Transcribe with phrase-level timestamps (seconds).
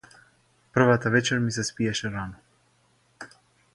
[0.77, 3.31] Првата вечер ми се спиеше рано.